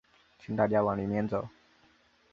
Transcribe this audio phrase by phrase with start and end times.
[0.39, 1.47] 请大家往里面走